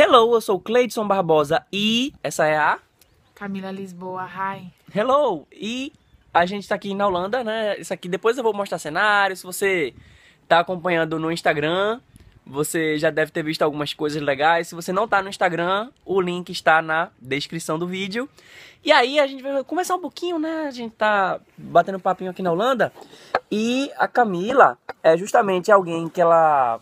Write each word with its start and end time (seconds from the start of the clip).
Hello, 0.00 0.32
eu 0.32 0.40
sou 0.40 0.58
o 0.58 0.60
Cleidson 0.60 1.08
Barbosa 1.08 1.66
e 1.72 2.14
essa 2.22 2.46
é 2.46 2.56
a 2.56 2.78
Camila 3.34 3.72
Lisboa, 3.72 4.24
hi. 4.26 4.72
Hello! 4.94 5.44
E 5.50 5.92
a 6.32 6.46
gente 6.46 6.68
tá 6.68 6.76
aqui 6.76 6.94
na 6.94 7.04
Holanda, 7.04 7.42
né? 7.42 7.76
Isso 7.80 7.92
aqui 7.92 8.08
depois 8.08 8.38
eu 8.38 8.44
vou 8.44 8.54
mostrar 8.54 8.78
cenário. 8.78 9.36
Se 9.36 9.42
você 9.42 9.92
tá 10.46 10.60
acompanhando 10.60 11.18
no 11.18 11.32
Instagram, 11.32 12.00
você 12.46 12.96
já 12.96 13.10
deve 13.10 13.32
ter 13.32 13.42
visto 13.42 13.62
algumas 13.62 13.92
coisas 13.92 14.22
legais. 14.22 14.68
Se 14.68 14.74
você 14.76 14.92
não 14.92 15.08
tá 15.08 15.20
no 15.20 15.28
Instagram, 15.28 15.90
o 16.04 16.20
link 16.20 16.50
está 16.50 16.80
na 16.80 17.10
descrição 17.20 17.76
do 17.76 17.88
vídeo. 17.88 18.28
E 18.84 18.92
aí 18.92 19.18
a 19.18 19.26
gente 19.26 19.42
vai 19.42 19.64
começar 19.64 19.96
um 19.96 20.00
pouquinho, 20.00 20.38
né? 20.38 20.66
A 20.68 20.70
gente 20.70 20.94
tá 20.94 21.40
batendo 21.56 21.98
papinho 21.98 22.30
aqui 22.30 22.40
na 22.40 22.52
Holanda. 22.52 22.92
E 23.50 23.90
a 23.98 24.06
Camila 24.06 24.78
é 25.02 25.16
justamente 25.16 25.72
alguém 25.72 26.08
que 26.08 26.20
ela 26.20 26.78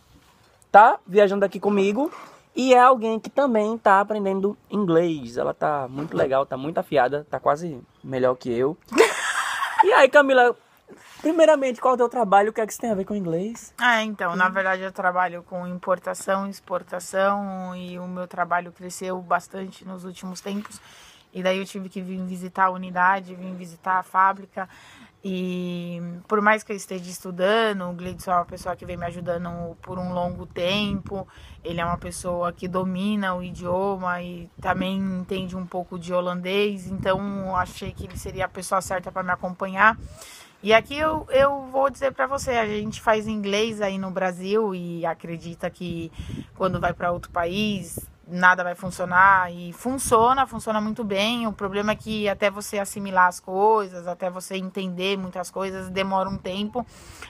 tá 0.71 0.99
viajando 1.07 1.47
aqui 1.47 1.59
comigo 1.59 2.13
e 2.57 2.73
é 2.73 2.81
alguém 2.81 3.21
que 3.21 3.29
também 3.29 3.77
tá 3.77 4.01
aprendendo 4.01 4.57
inglês. 4.71 5.37
Ela 5.37 5.53
tá 5.53 5.87
muito 5.89 6.17
legal, 6.17 6.47
tá 6.47 6.57
muito 6.57 6.79
afiada, 6.79 7.27
tá 7.31 7.39
quase 7.39 7.79
melhor 8.03 8.35
que 8.35 8.51
eu. 8.51 8.79
e 9.85 9.93
aí, 9.93 10.09
Camila, 10.09 10.57
primeiramente, 11.21 11.83
qual 11.83 11.93
é 11.93 11.95
o 11.97 11.99
teu 11.99 12.09
trabalho? 12.09 12.51
O 12.51 12.53
que 12.55 12.61
é 12.63 12.67
que 12.67 12.73
isso 12.73 12.81
tem 12.81 12.91
a 12.91 12.95
ver 12.95 13.05
com 13.05 13.15
inglês? 13.15 13.75
Ah, 13.77 14.03
então, 14.03 14.35
na 14.35 14.49
verdade 14.49 14.81
eu 14.81 14.91
trabalho 14.91 15.43
com 15.43 15.67
importação, 15.67 16.49
exportação 16.49 17.77
e 17.77 17.99
o 17.99 18.09
meu 18.09 18.27
trabalho 18.27 18.73
cresceu 18.73 19.21
bastante 19.21 19.87
nos 19.87 20.05
últimos 20.07 20.41
tempos. 20.41 20.81
E 21.35 21.43
daí 21.43 21.59
eu 21.59 21.67
tive 21.67 21.91
que 21.91 22.01
vir 22.01 22.25
visitar 22.25 22.65
a 22.65 22.71
unidade, 22.71 23.35
vir 23.35 23.53
visitar 23.53 23.99
a 23.99 24.03
fábrica. 24.03 24.67
E 25.29 26.01
por 26.29 26.41
mais 26.41 26.63
que 26.63 26.71
eu 26.71 26.77
esteja 26.77 27.11
estudando, 27.11 27.83
o 27.83 27.93
Gleidson 27.93 28.31
é 28.31 28.35
uma 28.37 28.45
pessoa 28.45 28.77
que 28.77 28.87
vem 28.87 28.97
me 28.97 29.07
ajudando 29.07 29.77
por 29.83 29.99
um 29.99 30.13
longo 30.13 30.47
tempo. 30.47 31.27
Ele 31.65 31.81
é 31.81 31.85
uma 31.85 31.99
pessoa 31.99 32.53
que 32.53 32.69
domina 32.69 33.35
o 33.35 33.43
idioma 33.43 34.23
e 34.23 34.49
também 34.61 34.97
entende 34.97 35.57
um 35.57 35.67
pouco 35.67 35.99
de 35.99 36.15
holandês. 36.15 36.87
Então 36.87 37.57
achei 37.57 37.91
que 37.91 38.05
ele 38.05 38.17
seria 38.17 38.45
a 38.45 38.49
pessoa 38.49 38.81
certa 38.81 39.11
para 39.11 39.25
me 39.25 39.33
acompanhar. 39.33 39.99
E 40.63 40.73
aqui 40.73 40.97
eu, 40.97 41.27
eu 41.31 41.67
vou 41.73 41.91
dizer 41.91 42.13
para 42.13 42.29
você, 42.29 42.53
a 42.53 42.65
gente 42.65 43.01
faz 43.01 43.27
inglês 43.27 43.83
aí 43.83 43.99
no 43.99 44.13
Brasil 44.13 44.77
e 44.77 45.05
acredita 45.05 45.69
que 45.69 46.13
quando 46.55 46.79
vai 46.79 46.93
para 46.93 47.11
outro 47.11 47.33
país 47.33 47.99
nada 48.27 48.65
vai 48.65 48.75
funcionar 48.75 49.53
e 49.53 49.73
funciona, 49.73 50.47
funciona 50.47 50.81
muito 50.81 51.05
bem. 51.05 51.47
O 51.47 51.53
problema 51.53 51.93
é 51.93 51.97
que 51.97 52.29
até 52.29 52.51
você 52.51 52.79
assimilar 52.79 53.29
as 53.29 53.39
coisas, 53.39 54.07
até 54.07 54.29
você 54.29 54.57
entender 54.57 55.17
muitas 55.17 55.51
coisas, 55.51 55.89
demora 55.89 56.29
um 56.29 56.37
tempo. 56.37 56.85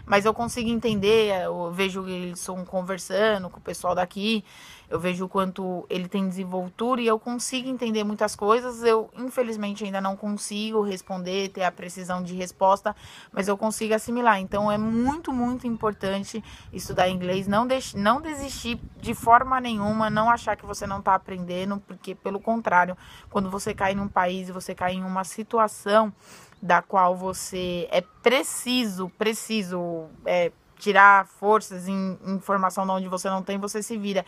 Mas 0.05 0.25
eu 0.25 0.33
consigo 0.33 0.69
entender, 0.71 1.43
eu 1.43 1.71
vejo 1.73 2.07
eles 2.09 2.47
conversando 2.67 3.51
com 3.51 3.59
o 3.59 3.63
pessoal 3.63 3.95
daqui 3.95 4.45
eu 4.89 5.01
vejo 5.01 5.25
o 5.25 5.29
quanto 5.29 5.85
ele 5.91 6.09
tem 6.09 6.29
desenvoltura 6.29 7.01
e 7.01 7.07
eu 7.07 7.19
consigo 7.19 7.69
entender 7.69 8.05
muitas 8.05 8.37
coisas. 8.37 8.85
Eu, 8.85 9.11
infelizmente, 9.17 9.85
ainda 9.85 10.01
não 10.01 10.17
consigo 10.17 10.81
responder, 10.81 11.49
ter 11.49 11.65
a 11.65 11.73
precisão 11.73 12.23
de 12.23 12.35
resposta, 12.35 12.95
mas 13.33 13.49
eu 13.49 13.57
consigo 13.57 13.95
assimilar. 13.95 14.39
Então, 14.39 14.71
é 14.71 14.79
muito, 14.79 15.33
muito 15.33 15.67
importante 15.67 16.43
estudar 16.73 17.09
inglês. 17.09 17.49
Não, 17.49 17.67
deixe, 17.67 17.97
não 17.97 18.21
desistir 18.21 18.81
de 19.01 19.13
forma 19.13 19.61
nenhuma, 19.61 20.09
não 20.09 20.31
achar 20.31 20.57
que 20.57 20.65
você 20.65 20.86
não 20.87 20.99
está 21.01 21.15
aprendendo, 21.15 21.79
porque, 21.87 22.15
pelo 22.15 22.41
contrário, 22.41 22.97
quando 23.31 23.51
você 23.51 23.75
cai 23.75 23.95
num 23.95 24.09
país 24.09 24.49
você 24.51 24.75
cai 24.75 24.95
em 24.95 25.05
uma 25.05 25.25
situação 25.25 26.13
da 26.61 26.83
qual 26.83 27.17
você 27.17 27.89
é 27.91 28.01
preciso, 28.23 29.11
preciso, 29.19 30.07
é, 30.25 30.51
tirar 30.79 31.27
forças 31.27 31.89
em 31.89 32.19
informação 32.27 32.85
de 32.85 32.93
onde 32.93 33.09
você 33.09 33.29
não 33.29 33.43
tem, 33.43 33.59
você 33.59 33.83
se 33.83 33.97
vira. 33.97 34.25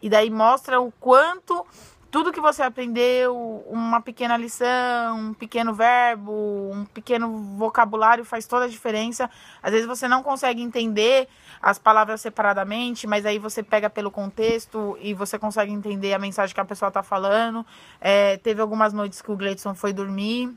E 0.00 0.08
daí 0.08 0.30
mostra 0.30 0.80
o 0.80 0.92
quanto 0.92 1.66
tudo 2.12 2.30
que 2.30 2.42
você 2.42 2.62
aprendeu, 2.62 3.64
uma 3.66 3.98
pequena 3.98 4.36
lição, 4.36 5.18
um 5.18 5.32
pequeno 5.34 5.72
verbo, 5.72 6.70
um 6.70 6.84
pequeno 6.84 7.56
vocabulário 7.56 8.22
faz 8.22 8.46
toda 8.46 8.66
a 8.66 8.68
diferença. 8.68 9.30
Às 9.62 9.72
vezes 9.72 9.86
você 9.86 10.06
não 10.06 10.22
consegue 10.22 10.60
entender 10.60 11.26
as 11.60 11.78
palavras 11.78 12.20
separadamente, 12.20 13.06
mas 13.06 13.24
aí 13.24 13.38
você 13.38 13.62
pega 13.62 13.88
pelo 13.88 14.10
contexto 14.10 14.98
e 15.00 15.14
você 15.14 15.38
consegue 15.38 15.72
entender 15.72 16.12
a 16.12 16.18
mensagem 16.18 16.54
que 16.54 16.60
a 16.60 16.66
pessoa 16.66 16.88
está 16.88 17.02
falando. 17.02 17.64
É, 17.98 18.36
teve 18.36 18.60
algumas 18.60 18.92
noites 18.92 19.22
que 19.22 19.32
o 19.32 19.36
Gleidson 19.36 19.74
foi 19.74 19.94
dormir 19.94 20.54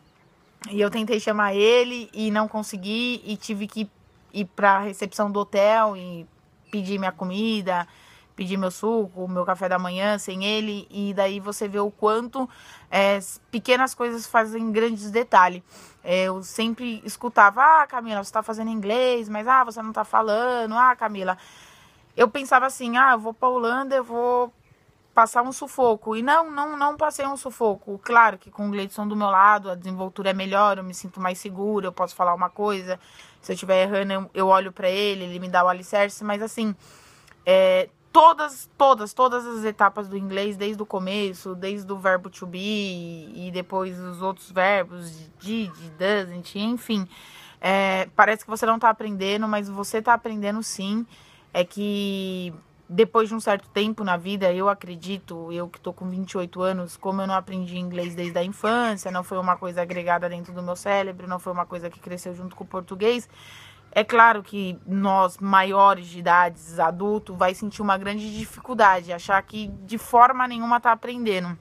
e 0.69 0.81
eu 0.81 0.90
tentei 0.90 1.22
chamar 1.22 1.56
ele 1.56 2.09
e 2.13 2.31
não 2.31 2.50
consegui 2.50 3.22
e 3.25 3.38
tive 3.38 3.66
que 3.66 3.90
ir 4.34 4.44
para 4.44 4.72
a 4.72 4.79
recepção 4.79 5.31
do 5.31 5.40
hotel 5.40 5.96
e 5.96 6.28
pedir 6.69 7.00
minha 7.00 7.13
comida, 7.13 7.88
pedir 8.35 8.57
meu 8.57 8.69
suco, 8.69 9.28
meu 9.28 9.46
café 9.46 9.69
da 9.69 9.79
manhã 9.79 10.18
sem 10.18 10.44
ele, 10.46 10.88
e 10.90 11.13
daí 11.13 11.40
você 11.40 11.68
vê 11.68 11.79
o 11.79 11.90
quanto 11.90 12.50
é, 12.91 13.19
pequenas 13.50 13.96
coisas 13.96 14.28
fazem 14.28 14.72
grandes 14.72 15.09
detalhes. 15.09 15.63
É, 16.03 16.25
eu 16.25 16.44
sempre 16.44 17.01
escutava, 17.06 17.62
ah, 17.62 17.88
Camila, 17.88 18.23
você 18.23 18.29
está 18.29 18.44
fazendo 18.44 18.69
inglês, 18.69 19.29
mas 19.29 19.47
ah, 19.47 19.63
você 19.63 19.81
não 19.81 19.90
está 19.90 20.03
falando, 20.03 20.75
ah, 20.75 20.96
Camila. 20.96 21.38
Eu 22.16 22.29
pensava 22.29 22.66
assim, 22.66 22.97
ah, 22.97 23.13
eu 23.13 23.19
vou 23.19 23.34
para 23.34 23.50
Holanda, 23.50 23.96
eu 23.96 24.03
vou 24.03 24.53
passar 25.16 25.41
um 25.41 25.52
sufoco. 25.53 26.16
E 26.16 26.22
não, 26.22 26.52
não, 26.52 26.78
não 26.78 26.97
passei 26.97 27.25
um 27.25 27.38
sufoco. 27.38 27.97
Claro 28.03 28.38
que 28.38 28.52
com 28.52 28.67
o 28.67 28.72
Gleidson 28.72 29.07
do 29.07 29.16
meu 29.16 29.29
lado, 29.29 29.72
a 29.72 29.75
desenvoltura 29.75 30.29
é 30.29 30.34
melhor, 30.34 30.78
eu 30.78 30.84
me 30.84 30.94
sinto 30.94 31.22
mais 31.22 31.40
segura, 31.40 31.88
eu 31.88 31.94
posso 31.94 32.13
falar 32.13 32.34
uma 32.34 32.50
coisa. 32.50 33.00
Se 33.41 33.52
eu 33.52 33.53
estiver 33.53 33.84
errando, 33.84 34.29
eu, 34.34 34.47
olho 34.47 34.72
para 34.73 34.90
ele, 34.90 35.23
ele 35.23 35.40
me 35.40 35.47
dá 35.47 35.63
o 35.63 35.69
alicerce. 35.69 36.23
Mas 36.23 36.41
assim, 36.41 36.75
é, 37.46 37.90
todas, 38.16 38.70
todas, 38.78 39.14
todas 39.14 39.46
as 39.46 39.66
etapas 39.66 40.08
do 40.08 40.18
inglês, 40.18 40.56
desde 40.56 40.81
o 40.81 40.86
começo, 40.86 41.53
desde 41.53 41.92
o 41.92 41.98
verbo 41.98 42.30
to 42.30 42.48
be 42.48 43.30
e 43.36 43.52
depois 43.52 44.00
os 44.00 44.22
outros 44.22 44.50
verbos, 44.50 45.12
did, 45.38 45.74
doesn't, 46.00 46.58
enfim. 46.58 47.06
É, 47.59 48.08
parece 48.16 48.46
que 48.46 48.50
você 48.50 48.66
não 48.66 48.76
está 48.76 48.90
aprendendo, 48.90 49.46
mas 49.50 49.68
você 49.68 49.98
está 49.98 50.14
aprendendo 50.14 50.64
sim. 50.64 51.06
É 51.53 51.66
que 51.66 52.53
depois 52.88 53.28
de 53.28 53.36
um 53.36 53.40
certo 53.42 53.68
tempo 53.68 54.02
na 54.02 54.16
vida, 54.16 54.53
eu 54.53 54.70
acredito, 54.70 55.52
eu 55.52 55.68
que 55.68 55.78
estou 55.78 55.92
com 55.92 56.09
28 56.09 56.62
anos, 56.62 56.96
como 56.96 57.22
eu 57.22 57.28
não 57.28 57.36
aprendi 57.36 57.78
inglês 57.78 58.16
desde 58.16 58.40
a 58.40 58.44
infância, 58.46 59.12
não 59.12 59.26
foi 59.26 59.38
uma 59.40 59.58
coisa 59.58 59.82
agregada 59.82 60.30
dentro 60.30 60.53
do 60.53 60.64
meu 60.64 60.78
cérebro, 60.78 61.28
não 61.28 61.40
foi 61.40 61.52
uma 61.52 61.66
coisa 61.66 61.90
que 61.90 62.00
cresceu 62.00 62.34
junto 62.34 62.56
com 62.56 62.64
o 62.64 62.68
português. 62.68 63.28
É 63.97 64.03
claro 64.03 64.44
que 64.44 64.78
nós, 64.85 65.38
maiores 65.38 66.07
de 66.07 66.19
idades, 66.19 66.79
adultos, 66.79 67.33
vai 67.38 67.56
sentir 67.56 67.81
uma 67.81 67.97
grande 67.97 68.38
dificuldade, 68.38 69.13
achar 69.13 69.41
que 69.41 69.69
de 69.85 69.97
forma 69.97 70.45
nenhuma 70.45 70.75
está 70.78 70.91
aprendendo. 70.91 71.57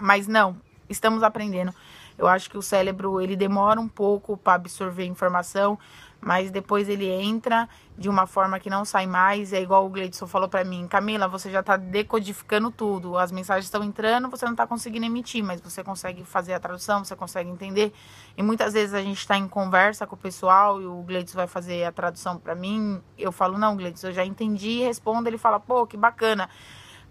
Mas 0.00 0.26
não, 0.26 0.56
estamos 0.88 1.22
aprendendo. 1.22 1.72
Eu 2.18 2.26
acho 2.26 2.50
que 2.50 2.58
o 2.58 2.62
cérebro 2.62 3.20
ele 3.20 3.36
demora 3.36 3.80
um 3.80 3.86
pouco 3.86 4.36
para 4.36 4.54
absorver 4.54 5.04
informação, 5.04 5.78
mas 6.22 6.52
depois 6.52 6.88
ele 6.88 7.10
entra 7.10 7.68
de 7.98 8.08
uma 8.08 8.26
forma 8.28 8.60
que 8.60 8.70
não 8.70 8.84
sai 8.84 9.06
mais. 9.08 9.52
É 9.52 9.60
igual 9.60 9.84
o 9.84 9.90
Gleidson 9.90 10.26
falou 10.26 10.48
para 10.48 10.62
mim: 10.62 10.86
Camila, 10.86 11.26
você 11.26 11.50
já 11.50 11.60
está 11.60 11.76
decodificando 11.76 12.70
tudo. 12.70 13.18
As 13.18 13.32
mensagens 13.32 13.64
estão 13.64 13.82
entrando, 13.82 14.30
você 14.30 14.44
não 14.44 14.52
está 14.52 14.64
conseguindo 14.64 15.04
emitir, 15.04 15.42
mas 15.42 15.60
você 15.60 15.82
consegue 15.82 16.24
fazer 16.24 16.54
a 16.54 16.60
tradução, 16.60 17.04
você 17.04 17.16
consegue 17.16 17.50
entender. 17.50 17.92
E 18.36 18.42
muitas 18.42 18.72
vezes 18.72 18.94
a 18.94 19.02
gente 19.02 19.18
está 19.18 19.36
em 19.36 19.48
conversa 19.48 20.06
com 20.06 20.14
o 20.14 20.18
pessoal 20.18 20.80
e 20.80 20.86
o 20.86 21.02
Gleidson 21.02 21.36
vai 21.36 21.48
fazer 21.48 21.84
a 21.84 21.90
tradução 21.90 22.38
para 22.38 22.54
mim. 22.54 23.02
Eu 23.18 23.32
falo: 23.32 23.58
Não, 23.58 23.76
Gleidson, 23.76 24.08
eu 24.08 24.12
já 24.12 24.24
entendi. 24.24 24.78
Responda. 24.84 25.28
Ele 25.28 25.38
fala: 25.38 25.58
Pô, 25.58 25.86
que 25.86 25.96
bacana. 25.96 26.48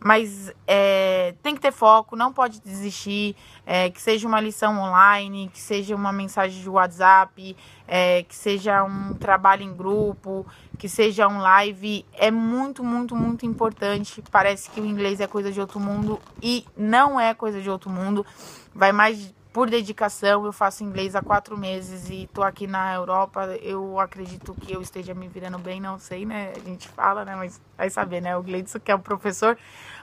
Mas 0.03 0.51
é, 0.65 1.35
tem 1.43 1.53
que 1.53 1.61
ter 1.61 1.71
foco, 1.71 2.15
não 2.15 2.33
pode 2.33 2.59
desistir. 2.59 3.35
É, 3.65 3.89
que 3.89 4.01
seja 4.01 4.27
uma 4.27 4.41
lição 4.41 4.79
online, 4.79 5.49
que 5.53 5.59
seja 5.59 5.95
uma 5.95 6.11
mensagem 6.11 6.59
de 6.59 6.69
WhatsApp, 6.69 7.55
é, 7.87 8.23
que 8.23 8.35
seja 8.35 8.83
um 8.83 9.13
trabalho 9.13 9.63
em 9.63 9.73
grupo, 9.73 10.45
que 10.79 10.89
seja 10.89 11.27
um 11.27 11.39
live. 11.39 12.03
É 12.13 12.31
muito, 12.31 12.83
muito, 12.83 13.15
muito 13.15 13.45
importante. 13.45 14.23
Parece 14.31 14.69
que 14.71 14.81
o 14.81 14.85
inglês 14.85 15.21
é 15.21 15.27
coisa 15.27 15.51
de 15.51 15.61
outro 15.61 15.79
mundo 15.79 16.19
e 16.41 16.65
não 16.75 17.19
é 17.19 17.35
coisa 17.35 17.61
de 17.61 17.69
outro 17.69 17.89
mundo. 17.89 18.25
Vai 18.73 18.91
mais 18.91 19.31
por 19.53 19.69
dedicação. 19.69 20.45
Eu 20.45 20.53
faço 20.53 20.83
inglês 20.83 21.15
há 21.15 21.21
quatro 21.21 21.57
meses 21.57 22.09
e 22.09 22.29
tô 22.33 22.43
aqui 22.43 22.67
na 22.67 22.93
Europa. 22.93 23.45
Eu 23.61 23.99
acredito 23.99 24.53
que 24.53 24.73
eu 24.73 24.81
esteja 24.81 25.13
me 25.13 25.27
virando 25.27 25.57
bem, 25.57 25.79
não 25.79 25.99
sei, 25.99 26.25
né? 26.25 26.53
A 26.55 26.59
gente 26.59 26.87
fala, 26.89 27.25
né? 27.25 27.35
Mas 27.35 27.61
vai 27.77 27.89
saber, 27.89 28.21
né? 28.21 28.35
O 28.37 28.43
Gleidson 28.43 28.79
que 28.79 28.91
é 28.91 28.95
o 28.95 28.99
professor. 28.99 29.57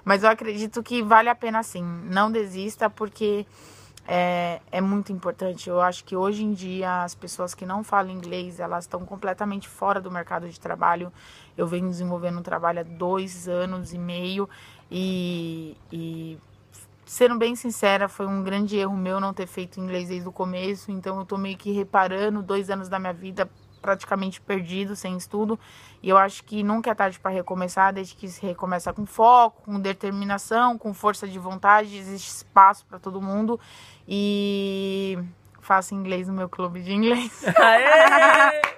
Mas 0.05 0.23
eu 0.23 0.31
acredito 0.31 0.83
que 0.83 1.03
vale 1.03 1.29
a 1.29 1.35
pena 1.35 1.63
sim. 1.63 1.83
Não 1.83 2.31
desista, 2.31 2.91
porque 2.91 3.47
é, 4.07 4.61
é 4.71 4.81
muito 4.81 5.13
importante. 5.13 5.69
Eu 5.69 5.81
acho 5.81 6.05
que 6.05 6.17
hoje 6.17 6.45
em 6.45 6.53
dia 6.53 7.03
as 7.03 7.15
pessoas 7.15 7.55
que 7.55 7.67
não 7.67 7.85
falam 7.85 8.11
inglês, 8.11 8.61
elas 8.61 8.85
estão 8.85 9.05
completamente 9.05 9.69
fora 9.69 10.01
do 10.01 10.11
mercado 10.11 10.49
de 10.49 10.59
trabalho. 10.59 11.13
Eu 11.57 11.67
venho 11.67 11.89
desenvolvendo 11.89 12.39
um 12.39 12.43
trabalho 12.43 12.81
há 12.81 12.83
dois 12.83 13.49
anos 13.49 13.93
e 13.93 13.99
meio 13.99 14.49
e, 14.91 15.77
e 15.93 16.39
sendo 17.09 17.37
bem 17.37 17.57
sincera, 17.57 18.07
foi 18.07 18.27
um 18.27 18.43
grande 18.43 18.77
erro 18.77 18.97
meu 18.97 19.19
não 19.19 19.33
ter 19.33 19.47
feito 19.47 19.81
inglês 19.81 20.09
desde 20.09 20.29
o 20.29 20.33
começo, 20.33 20.93
então 20.93 21.19
eu 21.19 21.25
tô 21.25 21.39
meio 21.39 21.57
que 21.57 21.73
reparando 21.73 22.43
dois 22.43 22.69
anos 22.69 22.89
da 22.89 22.99
minha 22.99 23.15
vida 23.15 23.51
praticamente 23.81 24.41
perdido, 24.41 24.95
sem 24.95 25.17
estudo. 25.17 25.59
E 26.03 26.09
eu 26.09 26.19
acho 26.19 26.45
que 26.45 26.63
nunca 26.63 26.91
é 26.91 26.95
tarde 26.95 27.19
para 27.19 27.31
recomeçar, 27.31 27.93
desde 27.93 28.15
que 28.15 28.29
se 28.29 28.45
recomeça 28.45 28.93
com 28.93 29.07
foco, 29.07 29.63
com 29.63 29.81
determinação, 29.81 30.77
com 30.77 30.93
força 30.93 31.27
de 31.27 31.39
vontade, 31.39 31.97
existe 31.97 32.29
espaço 32.29 32.85
para 32.87 32.99
todo 32.99 33.23
mundo. 33.23 33.59
E 34.07 35.19
faço 35.61 35.95
inglês 35.95 36.29
no 36.29 36.35
meu 36.35 36.49
clube 36.49 36.83
de 36.83 36.93
inglês. 36.93 37.45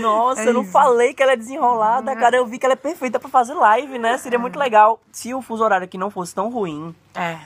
Nossa, 0.00 0.42
é 0.42 0.48
eu 0.48 0.54
não 0.54 0.64
falei 0.64 1.14
que 1.14 1.22
ela 1.22 1.32
é 1.32 1.36
desenrolada, 1.36 2.14
cara. 2.16 2.36
Eu 2.36 2.46
vi 2.46 2.58
que 2.58 2.66
ela 2.66 2.74
é 2.74 2.76
perfeita 2.76 3.18
para 3.18 3.28
fazer 3.28 3.54
live, 3.54 3.98
né? 3.98 4.18
Seria 4.18 4.38
muito 4.38 4.58
legal 4.58 5.00
se 5.10 5.34
o 5.34 5.42
fuso 5.42 5.64
horário 5.64 5.84
aqui 5.84 5.98
não 5.98 6.10
fosse 6.10 6.34
tão 6.34 6.50
ruim. 6.50 6.94
É. 7.14 7.38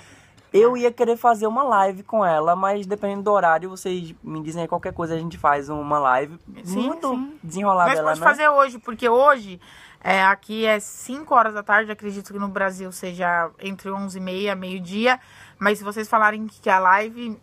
Eu 0.53 0.77
ia 0.77 0.93
querer 0.93 1.17
fazer 1.17 1.47
uma 1.47 1.63
live 1.63 2.03
com 2.03 2.25
ela, 2.25 2.55
mas 2.55 2.87
dependendo 2.87 3.23
do 3.23 3.33
horário, 3.33 3.71
vocês 3.71 4.15
me 4.23 4.43
dizem 4.43 4.63
aí 4.63 4.69
qualquer 4.69 4.93
coisa, 4.93 5.15
a 5.15 5.19
gente 5.19 5.39
faz 5.39 5.71
uma 5.71 5.99
live 5.99 6.39
sim, 6.63 6.77
muito 6.77 7.09
sim. 7.09 7.39
desenrolada. 7.43 7.91
Mas 7.91 8.01
pode 8.01 8.21
né? 8.21 8.27
fazer 8.27 8.49
hoje, 8.51 8.79
porque 8.79 9.09
hoje, 9.09 9.59
é, 10.05 10.23
aqui 10.23 10.67
é 10.67 10.79
5 10.79 11.35
horas 11.35 11.55
da 11.55 11.63
tarde, 11.63 11.91
acredito 11.91 12.35
que 12.35 12.39
no 12.39 12.49
Brasil 12.49 12.93
seja 12.93 13.51
entre 13.61 13.91
11 13.91 14.19
e 14.19 14.21
meia, 14.21 14.55
meio-dia. 14.55 15.19
Mas 15.59 15.79
se 15.79 15.85
vocês 15.85 16.07
falarem 16.07 16.47
que 16.47 16.69
a 16.69 16.79
live... 16.79 17.41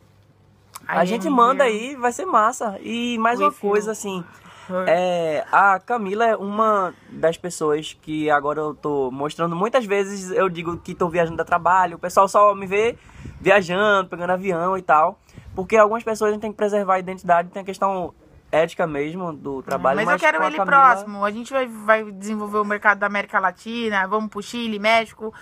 A 0.88 1.04
gente 1.04 1.28
manda 1.30 1.64
aí, 1.64 1.96
vai 1.96 2.12
ser 2.12 2.26
massa. 2.26 2.78
E 2.82 3.18
mais 3.18 3.40
uma 3.40 3.52
coisa, 3.52 3.92
assim... 3.92 4.24
É, 4.88 5.46
a 5.52 5.80
Camila 5.80 6.26
é 6.26 6.36
uma 6.36 6.94
das 7.10 7.38
pessoas 7.38 7.98
que 8.02 8.30
agora 8.30 8.60
eu 8.60 8.76
tô 8.76 9.10
mostrando. 9.12 9.56
Muitas 9.56 9.86
vezes 9.86 10.32
eu 10.32 10.50
digo 10.50 10.78
que 10.78 10.94
tô 10.94 11.10
viajando 11.10 11.42
a 11.42 11.46
trabalho, 11.46 11.96
o 11.96 12.00
pessoal 12.00 12.28
só 12.28 12.54
me 12.54 12.66
vê 12.66 12.98
viajando, 13.40 14.10
pegando 14.10 14.32
avião 14.32 14.78
e 14.78 14.82
tal. 14.82 15.20
Porque 15.56 15.76
algumas 15.76 16.04
pessoas 16.04 16.30
a 16.30 16.34
gente 16.34 16.42
tem 16.42 16.52
que 16.52 16.58
preservar 16.58 16.96
a 16.96 17.00
identidade, 17.00 17.50
tem 17.50 17.62
a 17.62 17.66
questão 17.66 18.14
ética 18.52 18.88
mesmo 18.88 19.34
do 19.34 19.62
trabalho. 19.62 19.98
Mas, 19.98 20.06
mas 20.06 20.14
eu 20.14 20.20
quero 20.20 20.44
ele 20.44 20.58
Camila... 20.58 20.66
próximo. 20.66 21.26
A 21.26 21.32
gente 21.32 21.52
vai, 21.52 21.68
vai 21.68 22.12
desenvolver 22.12 22.60
o 22.60 22.66
mercado 22.66 23.00
da 23.00 23.08
América 23.08 23.40
Latina, 23.40 24.08
vamos 24.08 24.30
pro 24.30 24.42
Chile, 24.42 24.80
México. 24.80 25.34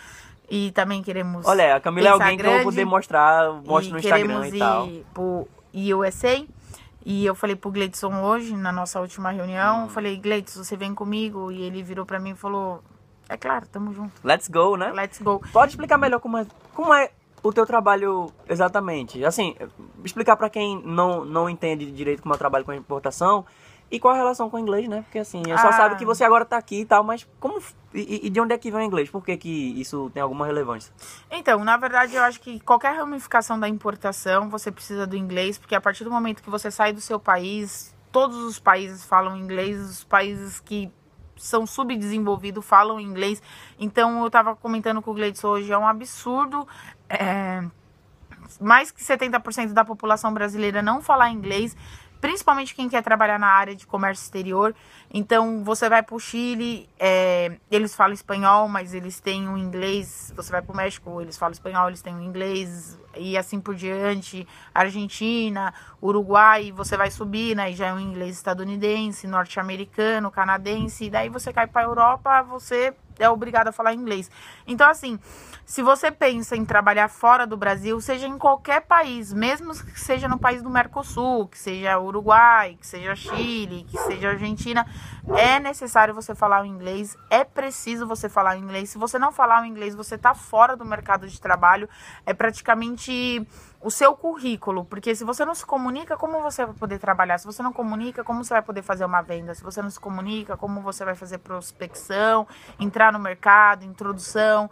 E 0.49 0.71
também 0.71 1.03
queremos. 1.03 1.45
Olha, 1.45 1.75
a 1.75 1.79
Camila 1.79 2.07
é 2.07 2.11
alguém 2.11 2.37
grande, 2.37 2.43
que 2.43 2.47
eu 2.47 2.63
vou 2.63 2.71
poder 2.71 2.85
mostrar, 2.85 3.51
mostro 3.65 3.93
no 3.93 3.99
Instagram 3.99 4.47
e 4.47 4.59
tal. 4.59 4.87
Ir 4.87 5.05
pro 5.13 5.47
USA 5.73 6.45
e 7.09 7.25
eu 7.25 7.33
falei 7.33 7.55
pro 7.55 7.71
Gleidson 7.71 8.21
hoje, 8.21 8.53
na 8.53 8.69
nossa 8.69 8.99
última 8.99 9.31
reunião, 9.31 9.85
hum. 9.85 9.89
falei, 9.89 10.17
Gleidson, 10.17 10.61
você 10.61 10.75
vem 10.75 10.93
comigo? 10.93 11.49
E 11.49 11.61
ele 11.61 11.81
virou 11.81 12.05
para 12.05 12.19
mim 12.19 12.31
e 12.31 12.35
falou, 12.35 12.83
é 13.29 13.37
claro, 13.37 13.65
tamo 13.65 13.93
junto. 13.93 14.11
Let's 14.25 14.49
go, 14.49 14.75
né? 14.75 14.91
Let's 14.91 15.21
go. 15.21 15.41
Pode 15.53 15.71
explicar 15.71 15.97
melhor 15.97 16.19
como 16.19 16.37
é, 16.37 16.45
como 16.75 16.93
é 16.93 17.09
o 17.41 17.53
teu 17.53 17.65
trabalho 17.65 18.29
exatamente? 18.49 19.23
Assim, 19.23 19.55
explicar 20.03 20.35
para 20.35 20.49
quem 20.49 20.81
não, 20.83 21.23
não 21.23 21.49
entende 21.49 21.89
direito 21.89 22.21
como 22.23 22.33
eu 22.33 22.37
trabalho 22.37 22.65
com 22.65 22.73
importação 22.73 23.45
e 23.89 23.99
qual 23.99 24.13
a 24.13 24.17
relação 24.17 24.49
com 24.49 24.57
o 24.57 24.59
inglês, 24.59 24.87
né? 24.87 25.01
Porque 25.03 25.19
assim, 25.19 25.41
eu 25.47 25.57
só 25.57 25.69
ah. 25.69 25.73
sabe 25.73 25.95
que 25.95 26.05
você 26.05 26.23
agora 26.23 26.43
tá 26.43 26.57
aqui 26.57 26.81
e 26.81 26.85
tal, 26.85 27.03
mas 27.03 27.27
como. 27.39 27.61
E, 27.93 28.27
e, 28.27 28.29
de 28.29 28.41
onde 28.41 28.53
é 28.53 28.57
que 28.57 28.69
vem 28.69 28.81
o 28.81 28.83
inglês? 28.83 29.09
Por 29.09 29.23
que, 29.23 29.37
que 29.37 29.79
isso 29.79 30.11
tem 30.13 30.21
alguma 30.21 30.45
relevância? 30.45 30.93
Então, 31.31 31.63
na 31.63 31.77
verdade, 31.77 32.15
eu 32.15 32.23
acho 32.23 32.39
que 32.41 32.59
qualquer 32.59 32.95
ramificação 32.97 33.59
da 33.59 33.67
importação 33.67 34.49
você 34.49 34.71
precisa 34.71 35.07
do 35.07 35.15
inglês, 35.15 35.57
porque 35.57 35.73
a 35.73 35.81
partir 35.81 36.03
do 36.03 36.11
momento 36.11 36.43
que 36.43 36.49
você 36.49 36.69
sai 36.69 36.91
do 36.91 36.99
seu 36.99 37.17
país, 37.17 37.95
todos 38.11 38.37
os 38.37 38.59
países 38.59 39.05
falam 39.05 39.37
inglês, 39.37 39.79
os 39.79 40.03
países 40.03 40.59
que 40.59 40.91
são 41.37 41.65
subdesenvolvidos 41.65 42.65
falam 42.65 42.99
inglês. 42.99 43.41
Então, 43.79 44.23
eu 44.23 44.29
tava 44.29 44.55
comentando 44.55 45.01
com 45.01 45.11
o 45.11 45.13
Gleidson 45.13 45.47
hoje, 45.47 45.71
é 45.71 45.77
um 45.77 45.87
absurdo. 45.87 46.67
É, 47.07 47.63
mais 48.59 48.91
que 48.91 49.01
70% 49.01 49.73
da 49.73 49.85
população 49.85 50.33
brasileira 50.33 50.81
não 50.81 51.01
falar 51.01 51.29
inglês 51.29 51.75
principalmente 52.19 52.75
quem 52.75 52.89
quer 52.89 53.03
trabalhar 53.03 53.39
na 53.39 53.47
área 53.47 53.75
de 53.75 53.85
comércio 53.85 54.23
exterior. 54.23 54.75
Então, 55.13 55.63
você 55.63 55.87
vai 55.87 56.03
para 56.03 56.15
o 56.15 56.19
Chile, 56.19 56.89
é, 56.99 57.57
eles 57.71 57.95
falam 57.95 58.13
espanhol, 58.13 58.67
mas 58.67 58.93
eles 58.93 59.19
têm 59.19 59.47
o 59.47 59.57
inglês. 59.57 60.33
Você 60.35 60.51
vai 60.51 60.61
para 60.61 60.73
o 60.73 60.75
México, 60.75 61.21
eles 61.21 61.37
falam 61.37 61.53
espanhol, 61.53 61.87
eles 61.87 62.01
têm 62.01 62.15
o 62.15 62.21
inglês, 62.21 62.99
e 63.15 63.37
assim 63.37 63.59
por 63.59 63.75
diante. 63.75 64.47
Argentina, 64.73 65.73
Uruguai, 66.01 66.71
você 66.71 66.97
vai 66.97 67.09
subir, 67.09 67.55
né? 67.55 67.71
Já 67.71 67.87
é 67.87 67.93
um 67.93 67.99
inglês 67.99 68.35
estadunidense, 68.37 69.27
norte-americano, 69.27 70.31
canadense. 70.31 71.05
E 71.05 71.09
daí 71.09 71.29
você 71.29 71.53
cai 71.53 71.67
para 71.67 71.81
a 71.81 71.85
Europa, 71.85 72.41
você 72.43 72.93
é 73.19 73.29
obrigado 73.29 73.67
a 73.67 73.71
falar 73.71 73.93
inglês. 73.93 74.29
Então, 74.65 74.89
assim, 74.89 75.19
se 75.65 75.81
você 75.81 76.11
pensa 76.11 76.55
em 76.55 76.63
trabalhar 76.63 77.09
fora 77.09 77.45
do 77.45 77.57
Brasil, 77.57 77.99
seja 77.99 78.27
em 78.27 78.37
qualquer 78.37 78.81
país, 78.81 79.33
mesmo 79.33 79.73
que 79.73 79.99
seja 79.99 80.27
no 80.27 80.39
país 80.39 80.61
do 80.61 80.69
Mercosul, 80.69 81.47
que 81.47 81.57
seja 81.57 81.99
Uruguai, 81.99 82.77
que 82.79 82.87
seja 82.87 83.15
Chile, 83.15 83.85
que 83.89 83.97
seja 83.97 84.29
Argentina, 84.29 84.87
é 85.35 85.59
necessário 85.59 86.13
você 86.13 86.33
falar 86.33 86.61
o 86.61 86.65
inglês, 86.65 87.17
é 87.29 87.43
preciso 87.43 88.07
você 88.07 88.29
falar 88.29 88.55
o 88.55 88.59
inglês. 88.59 88.89
Se 88.89 88.97
você 88.97 89.19
não 89.19 89.31
falar 89.31 89.61
o 89.61 89.65
inglês, 89.65 89.93
você 89.93 90.15
está 90.15 90.33
fora 90.33 90.75
do 90.77 90.85
mercado 90.85 91.27
de 91.27 91.39
trabalho, 91.39 91.89
é 92.25 92.33
praticamente 92.33 93.45
o 93.79 93.91
seu 93.91 94.15
currículo, 94.15 94.83
porque 94.85 95.13
se 95.13 95.23
você 95.23 95.45
não 95.45 95.53
se 95.53 95.65
comunica, 95.65 96.17
como 96.17 96.41
você 96.41 96.65
vai 96.65 96.73
poder 96.73 96.97
trabalhar? 96.97 97.37
Se 97.37 97.45
você 97.45 97.61
não 97.61 97.71
comunica, 97.71 98.23
como 98.23 98.43
você 98.43 98.53
vai 98.53 98.63
poder 98.63 98.81
fazer 98.81 99.05
uma 99.05 99.21
venda? 99.21 99.53
Se 99.53 99.63
você 99.63 99.81
não 99.81 99.89
se 99.89 99.99
comunica, 99.99 100.57
como 100.57 100.81
você 100.81 101.05
vai 101.05 101.13
fazer 101.13 101.37
prospecção, 101.37 102.47
entrar 102.79 103.06
no 103.11 103.19
mercado, 103.19 103.85
introdução? 103.85 104.69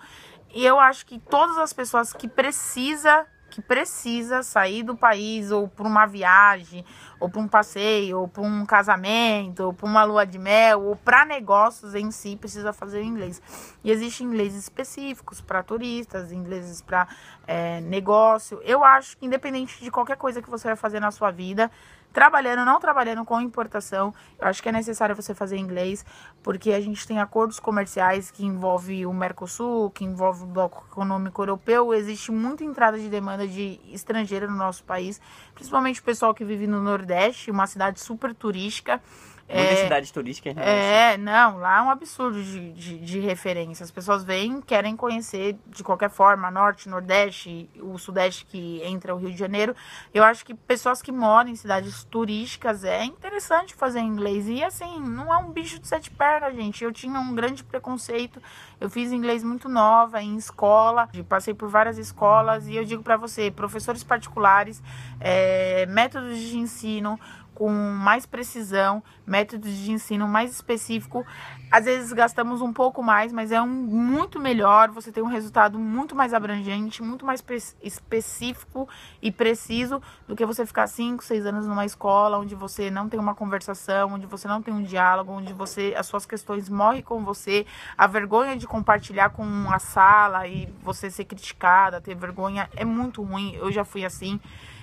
E 0.54 0.66
eu 0.66 0.80
acho 0.80 1.06
que 1.06 1.20
todas 1.20 1.58
as 1.58 1.74
pessoas 1.74 2.14
que 2.14 2.28
precisa 2.28 3.26
que 3.50 3.62
precisa 3.62 4.44
sair 4.44 4.84
do 4.84 4.98
país 4.98 5.50
ou 5.50 5.66
para 5.66 5.88
uma 5.88 6.06
viagem, 6.06 6.84
ou 7.19 7.29
para 7.29 7.41
um 7.41 7.47
passeio, 7.47 8.19
ou 8.19 8.27
para 8.27 8.44
um 8.44 8.65
casamento, 8.65 9.65
ou 9.65 9.73
para 9.73 9.85
uma 9.85 10.03
lua 10.03 10.25
de 10.25 10.38
mel, 10.38 10.81
ou 10.83 10.95
para 10.95 11.25
negócios 11.25 11.95
em 11.95 12.12
si, 12.12 12.35
precisa 12.35 12.73
fazer 12.73 13.01
inglês. 13.01 13.41
E 13.83 13.91
existem 13.91 14.27
ingleses 14.27 14.63
específicos 14.63 15.41
para 15.41 15.63
turistas, 15.63 16.31
ingleses 16.31 16.81
para 16.81 17.07
é, 17.47 17.81
negócio. 17.81 18.59
Eu 18.63 18.83
acho 18.83 19.17
que 19.17 19.25
independente 19.25 19.83
de 19.83 19.91
qualquer 19.91 20.17
coisa 20.17 20.41
que 20.41 20.50
você 20.50 20.67
vai 20.67 20.75
fazer 20.75 21.00
na 21.00 21.12
sua 21.12 21.31
vida, 21.31 21.71
trabalhando, 22.15 22.63
não 22.63 22.79
trabalhando 22.79 23.25
com 23.25 23.41
importação, 23.41 24.13
eu 24.39 24.47
acho 24.47 24.63
que 24.63 24.69
é 24.69 24.71
necessário 24.71 25.13
você 25.13 25.33
fazer 25.33 25.57
inglês, 25.57 26.06
porque 26.41 26.71
a 26.71 26.79
gente 26.79 27.06
tem 27.06 27.19
acordos 27.19 27.59
comerciais 27.59 28.31
que 28.31 28.45
envolve 28.45 29.06
o 29.06 29.13
Mercosul, 29.13 29.91
que 29.91 30.06
envolve 30.06 30.44
o 30.44 30.47
Bloco 30.47 30.85
Econômico 30.89 31.41
Europeu, 31.41 31.94
existe 31.94 32.31
muita 32.31 32.63
entrada 32.63 32.97
de 32.97 33.09
demanda 33.09 33.45
de 33.45 33.81
estrangeiro 33.91 34.50
no 34.50 34.56
nosso 34.56 34.85
país, 34.85 35.19
principalmente 35.53 36.00
o 36.00 36.03
pessoal 36.03 36.33
que 36.33 36.45
vive 36.45 36.65
no 36.67 36.81
Nordeste, 36.81 37.05
uma 37.52 37.68
cidade 37.68 38.00
super 38.00 38.34
turística. 38.34 39.02
Muitas 39.47 39.80
é, 39.80 39.83
cidades 39.83 40.09
turísticas, 40.09 40.56
né? 40.56 41.13
É, 41.13 41.18
não, 41.18 41.57
lá 41.57 41.77
é 41.77 41.81
um 41.83 41.89
absurdo 41.92 42.42
de, 42.42 42.71
de, 42.71 42.97
de, 42.97 43.19
referência. 43.19 43.83
As 43.83 43.92
pessoas 43.92 44.24
vêm, 44.24 44.59
querem 44.59 44.95
conhecer 44.95 45.56
de 45.68 45.83
qualquer 45.83 46.09
forma, 46.09 46.50
Norte, 46.50 46.89
Nordeste, 46.89 47.69
o 47.80 47.95
Sudeste 48.00 48.43
que 48.46 48.81
entra 48.84 49.13
o 49.13 49.20
Rio 49.20 49.31
de 49.31 49.38
Janeiro. 49.38 49.75
Eu 50.12 50.24
acho 50.24 50.43
que 50.43 50.55
pessoas 50.55 51.00
que 51.00 51.12
moram 51.12 51.51
em 51.51 51.55
cidades 51.55 52.03
turísticas 52.05 52.84
é 52.84 53.03
interessante 53.05 53.75
fazer 53.75 54.00
inglês. 54.00 54.48
E 54.50 54.63
assim, 54.63 55.00
não 55.00 55.31
é 55.31 55.38
um 55.38 55.51
bicho 55.51 55.77
de 55.79 55.88
sete 55.88 56.10
pernas, 56.10 56.55
gente. 56.55 56.84
Eu 56.84 56.91
tinha 56.91 57.20
um 57.20 57.36
grande 57.36 57.63
preconceito. 57.63 58.41
Eu 58.81 58.89
fiz 58.89 59.12
inglês 59.12 59.43
muito 59.43 59.70
nova, 59.70 60.24
em 60.24 60.38
escola, 60.38 61.08
passei 61.29 61.53
por 61.53 61.70
várias 61.70 62.00
escolas. 62.00 62.67
E 62.67 62.75
eu 62.75 62.84
digo 62.84 63.03
para 63.03 63.15
você, 63.15 63.51
professores 63.51 64.03
particulares, 64.03 64.81
é, 65.20 65.86
métodos 65.86 66.39
de 66.39 66.58
ensino 66.58 67.20
com 67.55 67.71
mais 67.71 68.25
precisão, 68.25 69.01
métodos 69.25 69.71
de 69.71 69.91
ensino 69.91 70.27
mais 70.27 70.51
específico. 70.51 71.25
Às 71.71 71.85
vezes 71.85 72.13
gastamos 72.13 72.62
um 72.62 72.71
pouco 72.71 73.01
mais, 73.01 73.31
mas 73.33 73.51
é 73.51 73.62
um 73.62 73.67
muito 73.67 74.39
melhor, 74.39 74.91
você 74.91 75.12
tem 75.12 75.24
um 75.24 75.27
resultado 75.27 75.79
muito 75.79 76.15
mais 76.15 76.33
abrangente, 76.33 77.01
muito 77.01 77.25
mais 77.25 77.43
específico 77.81 78.88
e 79.21 79.31
preciso 79.31 80.01
do 80.27 80.35
que 80.35 80.45
você 80.45 80.65
ficar 80.65 80.85
5, 80.85 81.24
6 81.24 81.45
anos 81.45 81.65
numa 81.65 81.85
escola 81.85 82.38
onde 82.38 82.53
você 82.53 82.91
não 82.91 83.09
tem 83.09 83.19
uma 83.19 83.33
conversação, 83.33 84.13
onde 84.13 84.25
você 84.27 84.47
não 84.47 84.62
tem 84.62 84.74
um 84.74 84.83
diálogo, 84.83 85.31
onde 85.31 85.53
você 85.53 85.95
as 85.97 86.05
suas 86.05 86.25
questões 86.25 86.69
morrem 86.69 87.01
com 87.01 87.24
você, 87.24 87.65
a 87.97 88.05
vergonha 88.05 88.55
de 88.55 88.67
compartilhar 88.67 89.29
com 89.29 89.43
a 89.71 89.79
sala 89.79 90.47
e 90.47 90.71
você 90.83 91.09
ser 91.09 91.24
criticada, 91.25 92.01
ter 92.01 92.15
vergonha 92.15 92.69
é 92.75 92.83
muito 92.83 93.24
ruim. 93.24 93.55
Eu 93.55 93.71
já 93.71 93.85
fui 93.85 94.03
assim. 94.05 94.39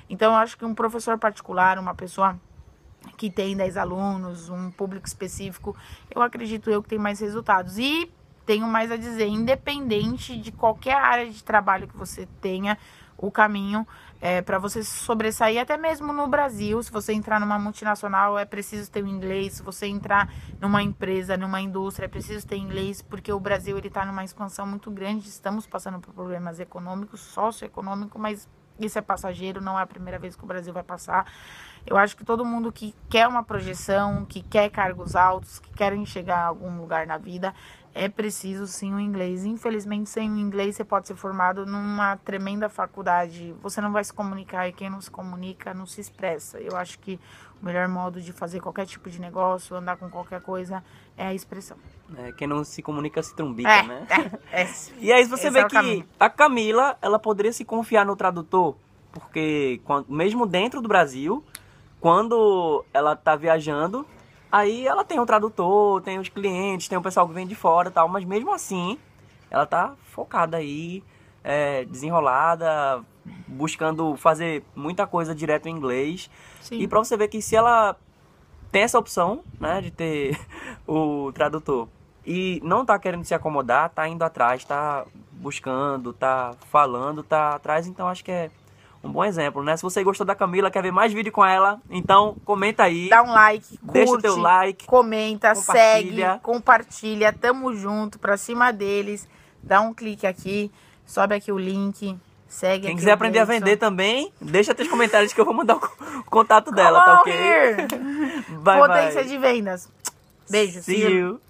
Então 0.09 0.33
eu 0.33 0.39
acho 0.39 0.59
que 0.59 0.65
um 0.65 0.75
professor 0.75 1.19
particular, 1.19 1.79
uma 1.79 1.95
pessoa 1.95 2.39
que 3.17 3.31
tem 3.31 3.57
10 3.57 3.77
alunos, 3.77 4.49
um 4.49 4.71
público 4.71 5.07
específico, 5.07 5.77
eu 6.11 6.23
acredito 6.23 6.71
eu 6.71 6.83
que 6.83 6.89
tem 6.89 6.99
mais 6.99 7.21
resultados. 7.21 7.79
E 7.79 8.13
tenho 8.45 8.67
mais 8.67 8.91
a 8.91 8.97
dizer, 8.97 9.29
independente 9.29 10.37
de 10.37 10.51
qualquer 10.51 10.97
área 10.97 11.31
de 11.31 11.43
trabalho 11.43 11.87
que 11.87 11.97
você 11.97 12.27
tenha, 12.41 12.77
o 13.17 13.31
caminho 13.31 13.87
é, 14.21 14.43
para 14.43 14.59
você 14.59 14.83
sobressair, 14.83 15.61
até 15.61 15.77
mesmo 15.77 16.13
no 16.13 16.27
Brasil, 16.27 16.83
se 16.83 16.91
você 16.91 17.13
entrar 17.13 17.41
numa 17.41 17.59
multinacional, 17.59 18.39
é 18.39 18.45
preciso 18.45 18.91
ter 18.91 19.03
o 19.03 19.07
inglês, 19.07 19.55
se 19.55 19.63
você 19.63 19.87
entrar 19.87 20.33
numa 20.61 20.83
empresa, 20.83 21.37
numa 21.37 21.61
indústria, 21.61 22.07
é 22.07 22.09
preciso 22.09 22.47
ter 22.47 22.57
inglês, 22.57 23.01
porque 23.01 23.33
o 23.33 23.39
Brasil 23.39 23.79
ele 23.79 23.89
está 23.89 24.05
numa 24.05 24.25
expansão 24.25 24.67
muito 24.67 24.91
grande, 24.91 25.29
estamos 25.29 25.67
passando 25.67 26.01
por 26.01 26.13
problemas 26.13 26.59
econômicos, 26.59 27.21
socioeconômicos, 27.21 28.21
mas 28.21 28.49
Isso 28.87 28.99
é 28.99 29.03
passageiro, 29.03 29.61
não 29.61 29.79
é 29.79 29.83
a 29.83 29.87
primeira 29.87 30.19
vez 30.19 30.37
que 30.37 30.45
o 30.45 30.47
Brasil 30.47 30.73
vai 30.73 30.83
passar. 30.83 31.27
Eu 31.87 31.97
acho 31.97 32.17
que 32.17 32.25
todo 32.25 32.45
mundo 32.45 32.71
que 32.71 32.95
quer 33.11 33.27
uma 33.27 33.43
projeção, 33.43 34.25
que 34.25 34.43
quer 34.43 34.71
cargos 34.71 35.17
altos, 35.17 35.59
que 35.59 35.71
querem 35.73 36.07
chegar 36.07 36.39
a 36.39 36.47
algum 36.47 36.77
lugar 36.79 37.07
na 37.07 37.19
vida, 37.19 37.55
é 37.95 38.09
preciso 38.09 38.67
sim 38.67 38.95
o 38.95 39.01
inglês. 39.01 39.45
Infelizmente, 39.45 40.09
sem 40.09 40.31
o 40.31 40.39
inglês, 40.39 40.77
você 40.77 40.85
pode 40.85 41.07
ser 41.07 41.15
formado 41.17 41.67
numa 41.67 42.17
tremenda 42.19 42.69
faculdade. 42.69 43.55
Você 43.63 43.81
não 43.81 43.93
vai 43.93 44.03
se 44.05 44.13
comunicar 44.13 44.69
e 44.69 44.73
quem 44.73 44.89
não 44.91 45.01
se 45.01 45.11
comunica 45.11 45.75
não 45.75 45.87
se 45.87 46.01
expressa. 46.01 46.59
Eu 46.59 46.77
acho 46.77 46.99
que 46.99 47.19
o 47.61 47.65
melhor 47.65 47.87
modo 47.89 48.21
de 48.21 48.33
fazer 48.33 48.61
qualquer 48.61 48.87
tipo 48.87 49.09
de 49.11 49.21
negócio, 49.21 49.77
andar 49.77 49.97
com 49.97 50.09
qualquer 50.11 50.41
coisa, 50.41 50.83
é 51.17 51.27
a 51.27 51.35
expressão. 51.35 51.77
É, 52.17 52.33
quem 52.33 52.47
não 52.49 52.65
se 52.65 52.83
comunica 52.83 53.23
se 53.23 53.35
trumbica, 53.37 53.71
É, 53.71 53.83
né? 53.83 54.07
é, 54.51 54.63
é. 54.63 54.69
E 54.99 55.13
aí 55.13 55.25
você 55.27 55.49
Esse 55.49 55.51
vê 55.51 55.65
que 55.67 56.05
a 56.19 56.29
Camila, 56.31 56.97
ela 57.01 57.19
poderia 57.19 57.53
se 57.53 57.65
confiar 57.65 58.05
no 58.05 58.17
tradutor, 58.17 58.75
porque 59.13 59.81
quando- 59.85 60.07
mesmo 60.11 60.47
dentro 60.47 60.81
do 60.81 60.89
Brasil, 60.89 61.45
quando 62.01 62.85
ela 62.93 63.15
tá 63.15 63.37
viajando, 63.37 64.05
aí 64.53 64.87
ela 64.87 65.03
tem 65.03 65.19
um 65.19 65.25
tradutor, 65.25 66.03
tem 66.03 66.19
os 66.19 66.29
clientes, 66.29 66.87
tem 66.87 66.99
o 66.99 67.03
pessoal 67.03 67.27
que 67.27 67.33
vem 67.33 67.47
de 67.47 67.55
fora 67.55 67.89
e 67.89 67.93
tal, 67.93 68.07
mas 68.07 68.25
mesmo 68.25 68.53
assim, 68.53 68.99
ela 69.51 69.65
tá 69.65 69.95
focada 70.05 70.59
aí, 70.59 71.03
é, 71.43 71.87
desenrolada, 71.87 73.03
buscando 73.49 74.15
fazer 74.17 74.63
muita 74.77 75.07
coisa 75.07 75.35
direto 75.35 75.69
em 75.69 75.75
inglês. 75.75 76.31
Sim. 76.61 76.81
E 76.81 76.87
pra 76.87 76.99
você 76.99 77.17
ver 77.17 77.29
que 77.29 77.41
se 77.41 77.57
ela 77.57 77.97
tem 78.71 78.83
essa 78.83 78.99
opção, 78.99 79.43
né, 79.59 79.81
de 79.81 79.91
ter 79.91 80.39
o 80.87 81.33
tradutor 81.33 81.89
e 82.25 82.61
não 82.63 82.85
tá 82.85 82.99
querendo 82.99 83.25
se 83.25 83.35
acomodar, 83.35 83.91
tá 83.91 84.07
indo 84.07 84.23
atrás, 84.23 84.65
tá 84.65 85.05
buscando, 85.33 86.13
tá 86.13 86.53
falando, 86.71 87.23
tá 87.23 87.55
atrás, 87.55 87.87
então 87.87 88.07
acho 88.07 88.23
que 88.23 88.31
é 88.31 88.51
um 89.03 89.11
bom 89.11 89.25
exemplo, 89.25 89.63
né? 89.65 89.77
Se 89.77 89.83
você 89.83 90.03
gostou 90.05 90.25
da 90.27 90.35
Camila, 90.35 90.71
quer 90.71 90.83
ver 90.83 90.93
mais 90.93 91.13
vídeo 91.13 91.33
com 91.33 91.45
ela, 91.45 91.81
então 91.91 92.37
comenta 92.45 92.85
aí, 92.85 93.09
Dá 93.09 93.23
um 93.23 93.33
like, 93.33 93.67
curte, 93.79 93.93
deixa 93.93 94.13
o 94.13 94.21
teu 94.23 94.37
like, 94.37 94.87
comenta, 94.87 95.55
compartilha. 95.55 96.31
segue, 96.33 96.41
compartilha, 96.43 97.33
tamo 97.33 97.75
junto, 97.75 98.19
pra 98.19 98.37
cima 98.37 98.73
deles. 98.73 99.29
Dá 99.63 99.81
um 99.81 99.93
clique 99.95 100.27
aqui, 100.27 100.71
sobe 101.07 101.35
aqui 101.35 101.51
o 101.53 101.59
link, 101.59 102.17
segue 102.49 102.87
quem 102.87 102.97
quiser 102.97 103.13
aprender 103.13 103.39
a 103.39 103.45
vender 103.45 103.77
também, 103.77 104.33
deixa 104.41 104.75
teus 104.75 104.89
comentários 104.89 105.33
que 105.33 105.41
eu 105.41 105.45
vou 105.45 105.55
mandar 105.55 105.77
o 105.77 105.81
co- 105.81 105.93
o 106.21 106.25
contato 106.31 106.71
dela, 106.73 107.01
tá 107.01 107.19
Come 107.19 107.33
ok? 107.33 107.43
here! 107.43 107.87
Bye, 108.63 108.81
Potência 108.81 109.21
bye. 109.23 109.25
de 109.29 109.39
vendas. 109.39 109.89
Beijo. 110.51 110.83
See 110.83 110.95
see 110.97 111.03
you. 111.05 111.11
you. 111.11 111.41